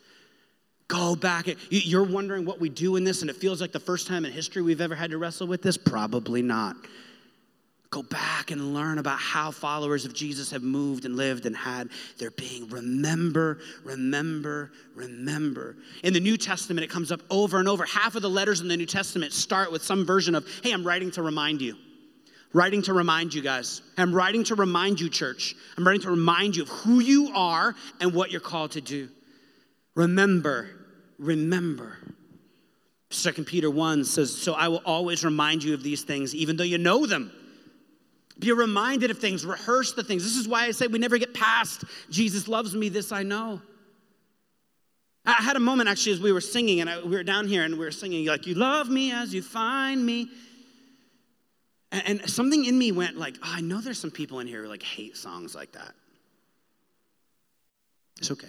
[0.88, 1.48] Go back.
[1.70, 4.32] You're wondering what we do in this, and it feels like the first time in
[4.32, 5.76] history we've ever had to wrestle with this?
[5.76, 6.76] Probably not.
[7.90, 11.90] Go back and learn about how followers of Jesus have moved and lived and had
[12.18, 12.68] their being.
[12.68, 15.76] Remember, remember, remember.
[16.02, 17.84] In the New Testament, it comes up over and over.
[17.84, 20.84] Half of the letters in the New Testament start with some version of, hey, I'm
[20.84, 21.76] writing to remind you.
[22.52, 23.80] Writing to remind you guys.
[23.96, 25.54] I'm writing to remind you, church.
[25.78, 29.08] I'm writing to remind you of who you are and what you're called to do.
[29.94, 30.68] Remember,
[31.18, 31.98] remember.
[33.10, 36.64] 2 Peter 1 says, So I will always remind you of these things, even though
[36.64, 37.32] you know them.
[38.38, 40.24] Be reminded of things, rehearse the things.
[40.24, 43.62] This is why I say we never get past Jesus loves me, this I know.
[45.24, 47.62] I had a moment actually as we were singing, and I, we were down here
[47.62, 50.28] and we were singing, like, You love me as you find me.
[51.92, 54.64] And, and something in me went, like, oh, I know there's some people in here
[54.64, 55.94] who like hate songs like that.
[58.18, 58.48] It's okay.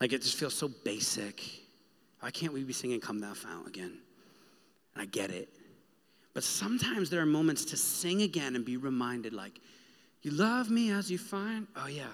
[0.00, 1.42] Like it just feels so basic.
[2.20, 3.98] Why can't we be singing Come Thou Fount again?
[4.94, 5.48] And I get it.
[6.34, 9.60] But sometimes there are moments to sing again and be reminded, like,
[10.22, 11.66] you love me as you find?
[11.76, 12.04] Oh, yeah.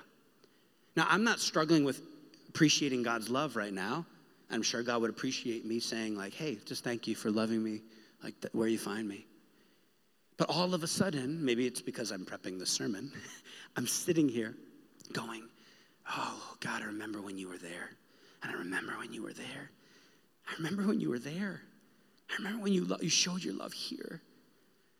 [0.96, 2.00] Now, I'm not struggling with
[2.48, 4.06] appreciating God's love right now.
[4.50, 7.82] I'm sure God would appreciate me saying, like, hey, just thank you for loving me,
[8.22, 9.26] like where you find me.
[10.36, 13.10] But all of a sudden, maybe it's because I'm prepping the sermon,
[13.76, 14.54] I'm sitting here
[15.12, 15.42] going,
[16.10, 17.90] Oh, God, I remember when you were there.
[18.42, 19.70] And I remember when you were there.
[20.48, 21.62] I remember when you were there.
[22.30, 24.22] I remember when you, lo- you showed your love here.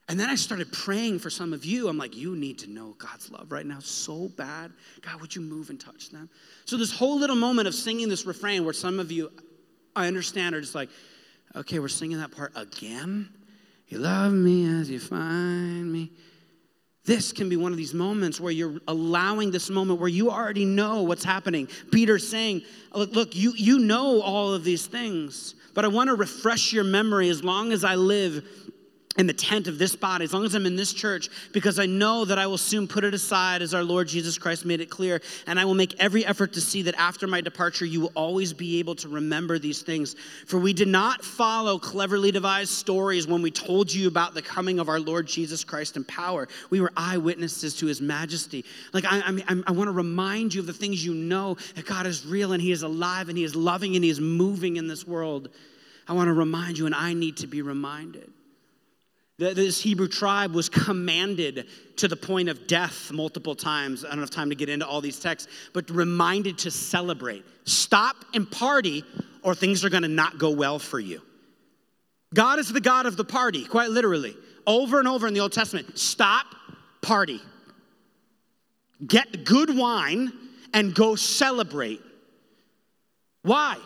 [0.08, 1.88] And then I started praying for some of you.
[1.88, 4.72] I'm like, you need to know God's love right now so bad.
[5.02, 6.30] God, would you move and touch them?
[6.64, 9.32] So, this whole little moment of singing this refrain where some of you,
[9.96, 10.90] I understand, are just like,
[11.56, 13.30] okay, we're singing that part again.
[13.88, 16.12] You love me as you find me.
[17.06, 20.64] This can be one of these moments where you're allowing this moment where you already
[20.64, 21.68] know what's happening.
[21.92, 26.14] Peter's saying, Look, look you, you know all of these things, but I want to
[26.14, 28.44] refresh your memory as long as I live.
[29.16, 31.86] In the tent of this body, as long as I'm in this church, because I
[31.86, 34.90] know that I will soon put it aside as our Lord Jesus Christ made it
[34.90, 35.20] clear.
[35.46, 38.52] And I will make every effort to see that after my departure, you will always
[38.52, 40.14] be able to remember these things.
[40.46, 44.78] For we did not follow cleverly devised stories when we told you about the coming
[44.78, 46.48] of our Lord Jesus Christ in power.
[46.70, 48.64] We were eyewitnesses to his majesty.
[48.92, 52.06] Like, I, I, I want to remind you of the things you know that God
[52.06, 54.88] is real and he is alive and he is loving and he is moving in
[54.88, 55.48] this world.
[56.08, 58.30] I want to remind you, and I need to be reminded.
[59.38, 64.02] This Hebrew tribe was commanded to the point of death multiple times.
[64.02, 67.44] I don't have time to get into all these texts, but reminded to celebrate.
[67.64, 69.04] Stop and party,
[69.42, 71.20] or things are going to not go well for you.
[72.32, 74.34] God is the God of the party, quite literally.
[74.66, 76.46] Over and over in the Old Testament stop,
[77.02, 77.40] party.
[79.06, 80.32] Get good wine
[80.72, 82.00] and go celebrate.
[83.42, 83.76] Why?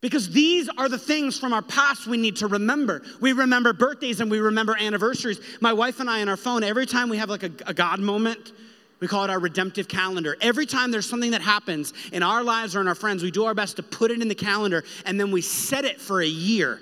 [0.00, 3.02] Because these are the things from our past we need to remember.
[3.20, 5.40] We remember birthdays and we remember anniversaries.
[5.60, 7.98] My wife and I on our phone, every time we have like a, a, God
[7.98, 8.52] moment,
[9.00, 10.36] we call it our redemptive calendar.
[10.40, 13.44] Every time there's something that happens in our lives or in our friends, we do
[13.44, 16.26] our best to put it in the calendar and then we set it for a
[16.26, 16.80] year.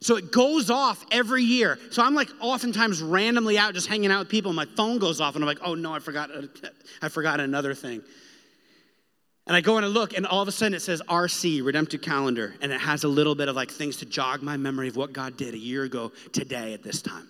[0.00, 1.78] So it goes off every year.
[1.90, 5.36] So I'm like oftentimes randomly out just hanging out with people my phone goes off
[5.36, 6.30] and I'm like, oh no, I forgot,
[7.02, 8.02] I forgot another thing.
[9.46, 12.02] And I go and I look, and all of a sudden it says RC, Redemptive
[12.02, 14.96] Calendar, and it has a little bit of like things to jog my memory of
[14.96, 17.28] what God did a year ago today at this time.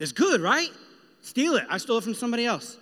[0.00, 0.68] It's good, right?
[1.20, 1.64] Steal it.
[1.70, 2.76] I stole it from somebody else.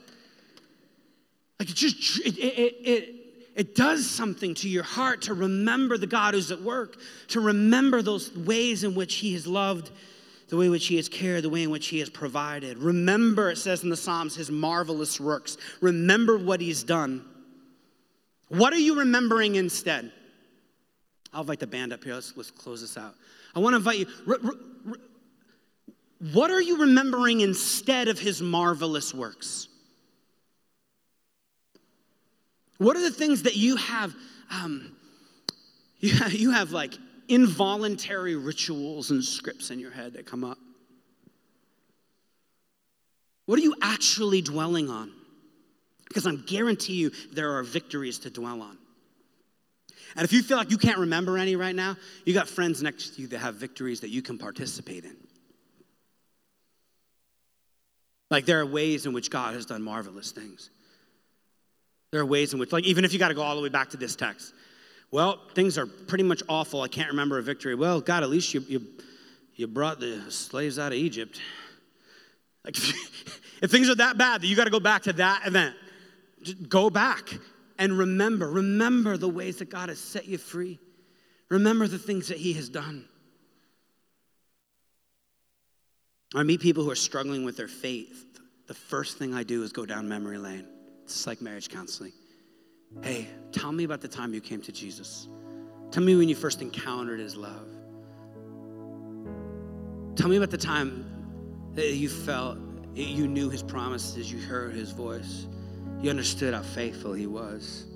[1.58, 3.14] Like it just, it, it, it,
[3.54, 6.96] it does something to your heart to remember the God who's at work,
[7.28, 9.90] to remember those ways in which He has loved,
[10.48, 12.78] the way in which He has cared, the way in which He has provided.
[12.78, 15.58] Remember, it says in the Psalms, His marvelous works.
[15.82, 17.22] Remember what He's done.
[18.50, 20.10] What are you remembering instead?
[21.32, 22.14] I'll invite the band up here.
[22.14, 23.14] Let's, let's close this out.
[23.54, 24.06] I want to invite you.
[26.32, 29.68] what are you remembering instead of his marvelous works?
[32.78, 34.12] What are the things that you have?
[34.50, 34.96] Um,
[36.00, 36.94] you, have you have like
[37.28, 40.58] involuntary rituals and scripts in your head that come up.
[43.46, 45.12] What are you actually dwelling on?
[46.10, 48.76] Because I guarantee you there are victories to dwell on.
[50.16, 51.96] And if you feel like you can't remember any right now,
[52.26, 55.16] you got friends next to you that have victories that you can participate in.
[58.28, 60.70] Like there are ways in which God has done marvelous things.
[62.10, 63.68] There are ways in which, like, even if you got to go all the way
[63.68, 64.52] back to this text,
[65.12, 66.82] well, things are pretty much awful.
[66.82, 67.76] I can't remember a victory.
[67.76, 68.84] Well, God, at least you, you,
[69.54, 71.40] you brought the slaves out of Egypt.
[72.64, 72.76] Like,
[73.62, 75.76] if things are that bad that you got to go back to that event,
[76.68, 77.30] go back
[77.78, 78.50] and remember.
[78.50, 80.78] Remember the ways that God has set you free.
[81.48, 83.06] Remember the things that He has done.
[86.34, 88.26] I meet people who are struggling with their faith.
[88.66, 90.66] The first thing I do is go down memory lane.
[91.04, 92.12] It's like marriage counseling.
[93.02, 95.28] Hey, tell me about the time you came to Jesus.
[95.90, 97.66] Tell me when you first encountered His love.
[100.14, 102.58] Tell me about the time that you felt
[102.94, 105.46] you knew His promises, you heard His voice.
[106.02, 107.86] You understood how faithful he was.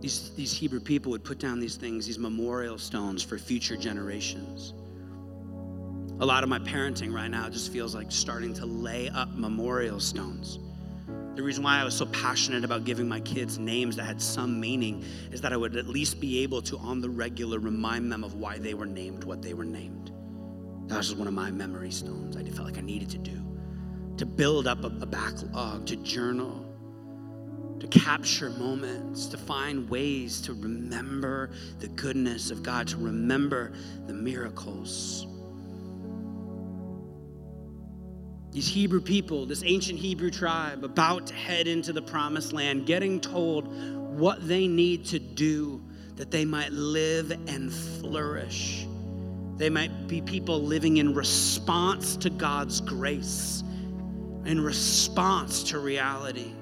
[0.00, 4.72] These, these Hebrew people would put down these things, these memorial stones for future generations.
[6.20, 9.98] A lot of my parenting right now just feels like starting to lay up memorial
[9.98, 10.58] stones.
[11.34, 14.60] The reason why I was so passionate about giving my kids names that had some
[14.60, 18.22] meaning is that I would at least be able to, on the regular, remind them
[18.22, 20.12] of why they were named what they were named.
[20.90, 23.40] That was just one of my memory stones I felt like I needed to do
[24.16, 26.66] to build up a, a backlog, to journal,
[27.78, 33.72] to capture moments, to find ways to remember the goodness of God, to remember
[34.08, 35.28] the miracles.
[38.50, 43.20] These Hebrew people, this ancient Hebrew tribe, about to head into the promised land, getting
[43.20, 43.68] told
[44.18, 45.82] what they need to do
[46.16, 48.88] that they might live and flourish.
[49.60, 53.62] They might be people living in response to God's grace,
[54.46, 56.52] in response to reality.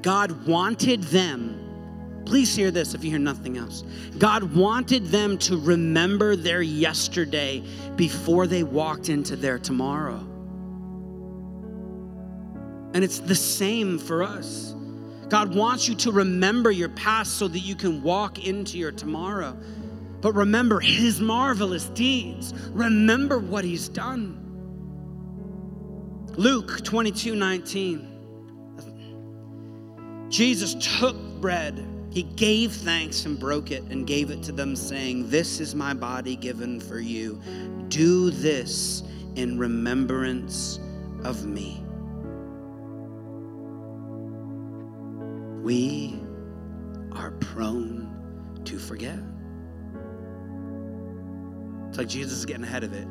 [0.00, 3.84] God wanted them, please hear this if you hear nothing else.
[4.16, 7.62] God wanted them to remember their yesterday
[7.96, 10.20] before they walked into their tomorrow.
[12.94, 14.74] And it's the same for us.
[15.28, 19.54] God wants you to remember your past so that you can walk into your tomorrow.
[20.20, 22.52] But remember his marvelous deeds.
[22.70, 24.44] Remember what he's done.
[26.36, 28.08] Luke 22 19.
[30.28, 31.86] Jesus took bread.
[32.10, 35.94] He gave thanks and broke it and gave it to them, saying, This is my
[35.94, 37.40] body given for you.
[37.88, 39.02] Do this
[39.36, 40.80] in remembrance
[41.24, 41.82] of me.
[45.62, 46.20] We
[47.12, 49.18] are prone to forget.
[51.88, 53.06] It's like Jesus is getting ahead of it.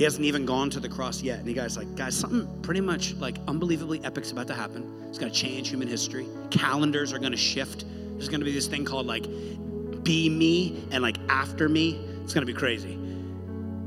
[0.00, 1.40] He hasn't even gone to the cross yet.
[1.40, 5.04] And he guy's like, guys, something pretty much like unbelievably epic's about to happen.
[5.10, 6.26] It's going to change human history.
[6.50, 7.84] Calendars are going to shift.
[8.12, 9.24] There's going to be this thing called like
[10.02, 12.00] be me and like after me.
[12.24, 12.96] It's going to be crazy.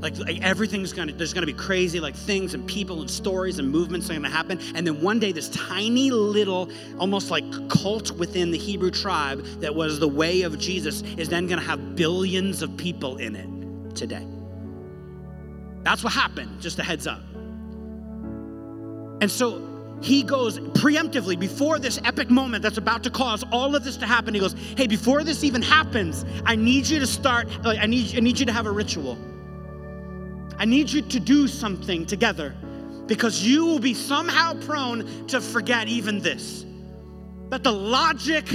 [0.01, 3.71] Like, like everything's gonna, there's gonna be crazy like things and people and stories and
[3.71, 4.59] movements are gonna happen.
[4.75, 6.69] And then one day, this tiny little,
[6.99, 11.47] almost like cult within the Hebrew tribe that was the way of Jesus is then
[11.47, 13.62] gonna have billions of people in it
[13.95, 14.25] today.
[15.83, 17.21] That's what happened, just a heads up.
[19.21, 19.69] And so
[20.01, 24.05] he goes preemptively before this epic moment that's about to cause all of this to
[24.05, 24.33] happen.
[24.33, 28.19] He goes, Hey, before this even happens, I need you to start, I need, I
[28.19, 29.17] need you to have a ritual.
[30.57, 32.53] I need you to do something together
[33.07, 36.65] because you will be somehow prone to forget even this.
[37.49, 38.45] That the logic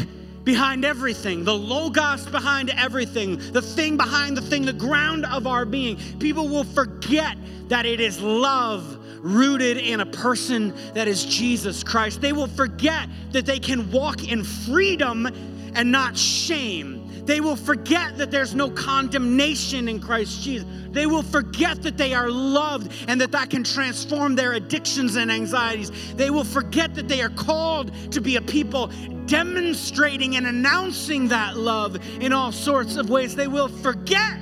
[0.49, 5.67] behind everything, the logos behind everything, the thing behind the thing, the ground of our
[5.67, 7.37] being, people will forget
[7.69, 12.23] that it is love rooted in a person that is Jesus Christ.
[12.23, 15.27] They will forget that they can walk in freedom
[15.75, 16.98] and not shame
[17.29, 20.67] they will forget that there's no condemnation in Christ Jesus.
[20.89, 25.31] They will forget that they are loved and that that can transform their addictions and
[25.31, 25.93] anxieties.
[26.15, 28.87] They will forget that they are called to be a people
[29.27, 33.37] demonstrating and announcing that love in all sorts of ways.
[33.37, 34.39] They will forget.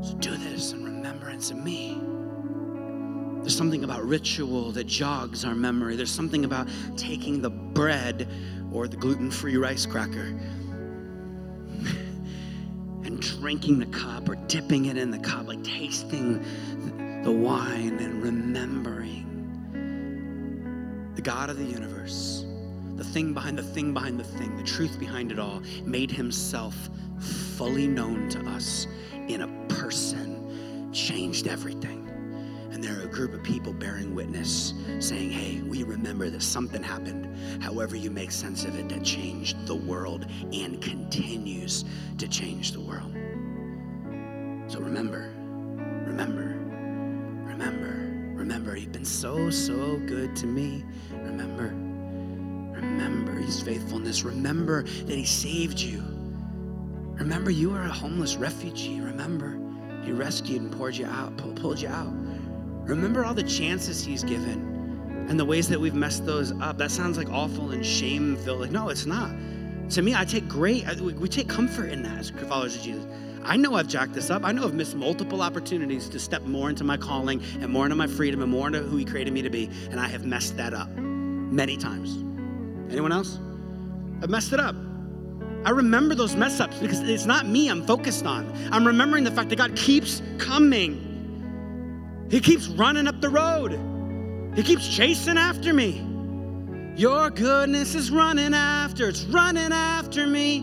[0.00, 1.98] So do this in remembrance of me.
[3.40, 5.96] There's something about ritual that jogs our memory.
[5.96, 8.28] There's something about taking the bread
[8.72, 10.38] or the gluten free rice cracker
[13.24, 16.44] drinking the cup or dipping it in the cup, like tasting
[17.22, 19.22] the wine and remembering
[21.14, 22.44] the God of the universe,
[22.96, 26.90] the thing behind the thing behind the thing, the truth behind it all, made himself
[27.18, 28.86] fully known to us
[29.28, 32.13] in a person, changed everything.
[33.14, 38.32] Group of people bearing witness saying, Hey, we remember that something happened, however you make
[38.32, 41.84] sense of it, that changed the world and continues
[42.18, 43.12] to change the world.
[44.66, 45.32] So remember,
[46.04, 46.56] remember,
[47.46, 50.84] remember, remember, He's been so, so good to me.
[51.12, 51.68] Remember,
[52.74, 54.24] remember His faithfulness.
[54.24, 56.02] Remember that He saved you.
[57.16, 59.00] Remember, you are a homeless refugee.
[59.00, 59.56] Remember,
[60.02, 62.12] He rescued and poured you out, pulled you out.
[62.84, 66.78] Remember all the chances He's given and the ways that we've messed those up.
[66.78, 68.60] That sounds like awful and shame filled.
[68.60, 69.30] Like, no, it's not.
[69.90, 73.06] To me, I take great, we take comfort in that as followers of Jesus.
[73.42, 74.44] I know I've jacked this up.
[74.44, 77.96] I know I've missed multiple opportunities to step more into my calling and more into
[77.96, 79.70] my freedom and more into who He created me to be.
[79.90, 82.16] And I have messed that up many times.
[82.90, 83.38] Anyone else?
[84.22, 84.74] I've messed it up.
[85.66, 88.50] I remember those mess ups because it's not me I'm focused on.
[88.72, 91.03] I'm remembering the fact that God keeps coming.
[92.34, 93.78] He keeps running up the road.
[94.56, 96.04] He keeps chasing after me.
[96.96, 100.58] Your goodness is running after, it's running after me.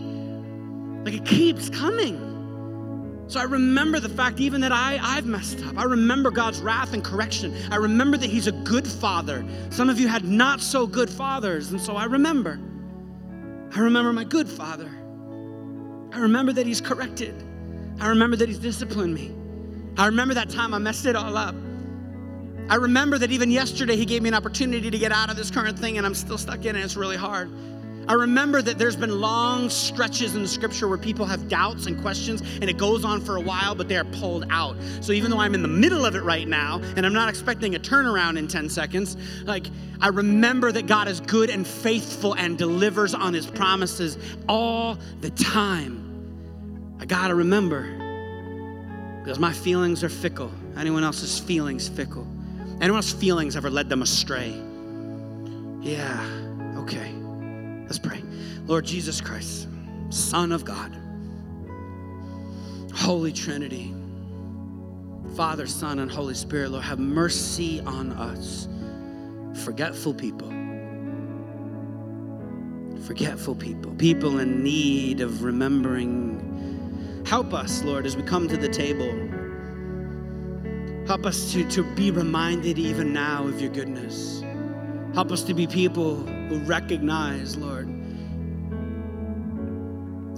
[1.02, 3.24] Like it keeps coming.
[3.26, 5.78] So I remember the fact even that I, I've messed up.
[5.78, 7.56] I remember God's wrath and correction.
[7.70, 9.42] I remember that He's a good father.
[9.70, 12.60] Some of you had not so good fathers, and so I remember.
[13.74, 14.90] I remember my good father.
[16.12, 17.34] I remember that He's corrected.
[17.98, 19.34] I remember that He's disciplined me.
[19.96, 21.54] I remember that time I messed it all up.
[22.68, 25.50] I remember that even yesterday he gave me an opportunity to get out of this
[25.50, 26.84] current thing and I'm still stuck in it.
[26.84, 27.50] It's really hard.
[28.08, 32.40] I remember that there's been long stretches in scripture where people have doubts and questions
[32.60, 34.76] and it goes on for a while, but they are pulled out.
[35.00, 37.76] So even though I'm in the middle of it right now and I'm not expecting
[37.76, 39.66] a turnaround in 10 seconds, like
[40.00, 45.30] I remember that God is good and faithful and delivers on his promises all the
[45.30, 46.96] time.
[47.00, 47.82] I gotta remember
[49.22, 50.50] because my feelings are fickle.
[50.76, 52.26] Anyone else's feelings fickle?
[52.80, 54.50] Anyone feelings ever led them astray?
[55.80, 56.24] Yeah,
[56.76, 57.12] okay.
[57.82, 58.22] Let's pray.
[58.66, 59.68] Lord Jesus Christ,
[60.10, 60.96] Son of God,
[62.94, 63.94] Holy Trinity,
[65.36, 68.68] Father, Son, and Holy Spirit, Lord, have mercy on us,
[69.64, 70.50] forgetful people.
[73.06, 76.32] Forgetful people, people in need of remembering
[77.26, 79.10] Help us, Lord, as we come to the table.
[81.12, 84.42] Help us to, to be reminded even now of your goodness.
[85.12, 87.86] Help us to be people who recognize, Lord,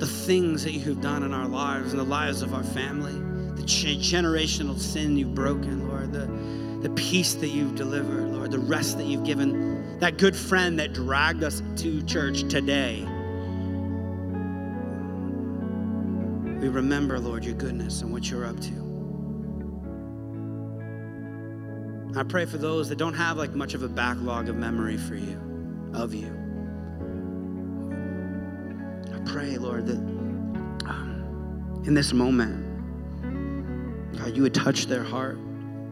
[0.01, 3.13] the things that you've done in our lives and the lives of our family,
[3.55, 6.27] the generational sin you've broken, Lord, the,
[6.83, 10.93] the peace that you've delivered, Lord, the rest that you've given, that good friend that
[10.93, 12.99] dragged us to church today.
[16.59, 18.84] We remember, Lord, your goodness and what you're up to.
[22.17, 25.17] I pray for those that don't have like much of a backlog of memory for
[25.17, 25.37] you,
[25.93, 26.29] of you.
[29.13, 29.97] I pray, Lord, that
[30.87, 32.63] um, in this moment,
[34.17, 35.39] God, you would touch their heart.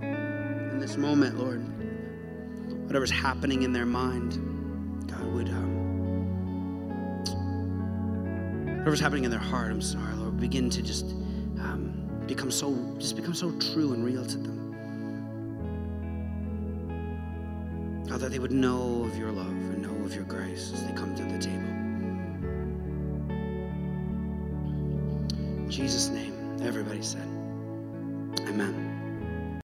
[0.02, 1.60] In this moment, Lord,
[2.86, 5.72] whatever's happening in their mind, God would, um,
[8.78, 11.06] whatever's happening in their heart, I'm sorry, Lord, begin to just
[11.58, 14.51] um, become so, just become so true and real to them.
[18.12, 20.92] God, that they would know of your love and know of your grace as they
[20.92, 21.62] come to the table.
[25.56, 27.41] In Jesus' name, everybody said.